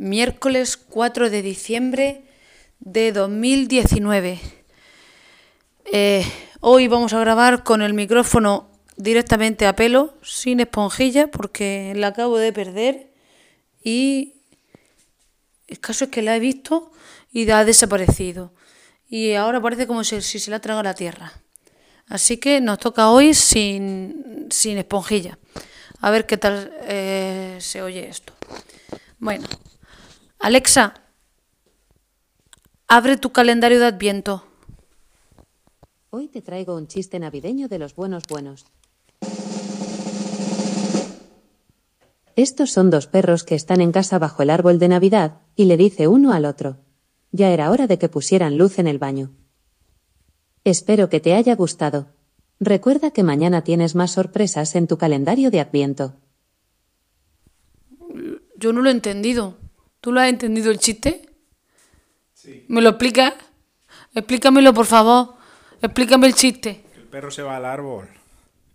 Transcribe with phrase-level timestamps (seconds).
[0.00, 2.22] miércoles 4 de diciembre
[2.78, 4.40] de 2019.
[5.92, 6.24] Eh,
[6.60, 12.38] hoy vamos a grabar con el micrófono directamente a pelo, sin esponjilla, porque la acabo
[12.38, 13.12] de perder
[13.84, 14.36] y
[15.68, 16.90] el caso es que la he visto
[17.30, 18.54] y ha desaparecido.
[19.06, 21.34] Y ahora parece como si, se la ha tragado la tierra.
[22.06, 25.38] Así que nos toca hoy sin, sin esponjilla.
[26.00, 28.32] A ver qué tal eh, se oye esto.
[29.18, 29.46] Bueno,
[30.42, 30.94] Alexa,
[32.88, 34.42] abre tu calendario de Adviento.
[36.08, 38.64] Hoy te traigo un chiste navideño de los buenos buenos.
[42.36, 45.76] Estos son dos perros que están en casa bajo el árbol de Navidad, y le
[45.76, 46.78] dice uno al otro.
[47.32, 49.32] Ya era hora de que pusieran luz en el baño.
[50.64, 52.14] Espero que te haya gustado.
[52.60, 56.14] Recuerda que mañana tienes más sorpresas en tu calendario de Adviento.
[58.56, 59.59] Yo no lo he entendido.
[60.00, 61.28] ¿Tú lo has entendido el chiste?
[62.32, 62.64] Sí.
[62.68, 63.34] ¿Me lo explicas?
[64.14, 65.34] Explícamelo, por favor.
[65.82, 66.82] Explícame el chiste.
[66.96, 68.08] El perro se va al árbol.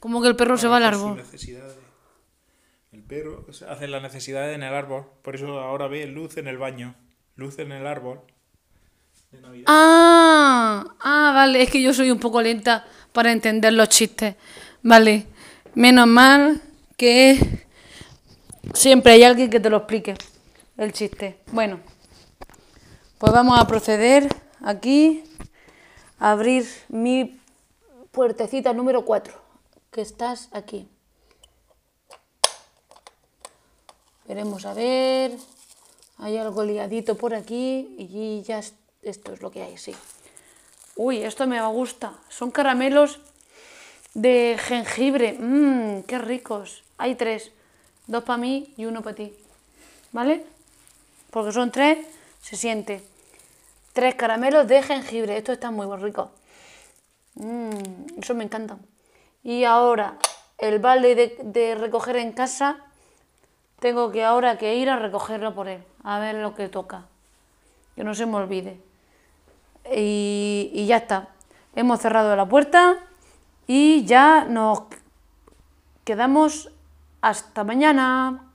[0.00, 1.22] ¿Cómo que el perro se va al árbol?
[2.92, 5.06] El perro hace las necesidades en el árbol.
[5.22, 6.94] Por eso ahora ve luz en el baño.
[7.36, 8.20] Luz en el árbol.
[9.66, 11.62] Ah, ah, vale.
[11.62, 14.34] Es que yo soy un poco lenta para entender los chistes.
[14.82, 15.26] Vale.
[15.74, 16.60] Menos mal
[16.98, 17.64] que
[18.74, 20.14] siempre hay alguien que te lo explique
[20.76, 21.40] el chiste.
[21.52, 21.80] Bueno,
[23.18, 24.28] pues vamos a proceder
[24.62, 25.24] aquí
[26.18, 27.40] a abrir mi
[28.10, 29.34] puertecita número 4,
[29.90, 30.88] que estás aquí.
[34.26, 35.32] Veremos a ver.
[36.18, 38.60] Hay algo liadito por aquí y ya
[39.02, 39.94] esto es lo que hay, sí.
[40.96, 42.14] Uy, esto me gusta.
[42.28, 43.20] Son caramelos
[44.14, 45.36] de jengibre.
[45.38, 46.84] Mmm, qué ricos.
[46.98, 47.50] Hay tres.
[48.06, 49.34] Dos para mí y uno para ti.
[50.12, 50.53] ¿Vale?
[51.34, 51.98] Porque son tres,
[52.40, 53.02] se siente.
[53.92, 56.30] Tres caramelos de jengibre, esto está muy rico.
[57.34, 58.78] Mmm, eso me encanta.
[59.42, 60.16] Y ahora,
[60.58, 62.76] el balde de, recoger en casa,
[63.80, 67.06] tengo que ahora que ir a recogerlo por él, a ver lo que toca.
[67.96, 68.80] Que no se me olvide.
[69.92, 71.30] Y, y ya está.
[71.74, 72.98] Hemos cerrado la puerta
[73.66, 74.84] y ya nos
[76.04, 76.70] quedamos
[77.22, 78.53] hasta mañana.